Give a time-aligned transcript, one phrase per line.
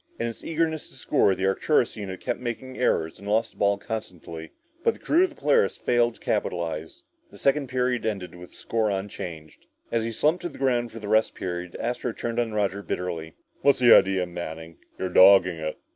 [0.17, 3.77] In its eagerness to score, the Arcturus unit kept making errors and lost the ball
[3.77, 4.51] constantly
[4.83, 7.03] but the crew of the Polaris failed to capitalize.
[7.29, 9.67] The second period ended with the score unchanged.
[9.91, 13.35] As he slumped to the ground for the rest period, Astro turned on Roger bitterly.
[13.61, 14.77] "What's the idea, Manning?
[14.97, 15.77] You're dogging it!"